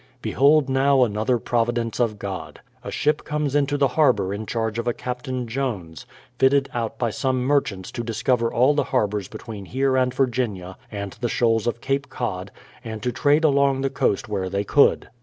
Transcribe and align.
Behold 0.23 0.67
now 0.67 1.03
another 1.03 1.37
providence 1.37 1.99
of 1.99 2.17
God. 2.17 2.59
A 2.83 2.89
ship 2.89 3.23
comes 3.23 3.53
into 3.53 3.77
the 3.77 3.89
harbour 3.89 4.33
in 4.33 4.47
charge 4.47 4.79
of 4.79 4.87
a 4.87 4.93
Captain 4.95 5.45
Jones, 5.47 6.07
fitted 6.39 6.67
out 6.73 6.97
by 6.97 7.11
some 7.11 7.43
merchants 7.43 7.91
to 7.91 8.03
discover 8.03 8.51
all 8.51 8.73
the 8.73 8.85
harbours 8.85 9.27
between 9.27 9.65
here 9.65 9.95
and 9.95 10.11
Virginia 10.11 10.75
and 10.91 11.15
the 11.21 11.29
shoals 11.29 11.67
of 11.67 11.81
Cape 11.81 12.09
Cod, 12.09 12.49
and 12.83 13.03
to 13.03 13.11
trade 13.11 13.43
along 13.43 13.81
the 13.81 13.91
coast 13.91 14.27
where 14.27 14.49
they 14.49 14.63
could. 14.63 15.07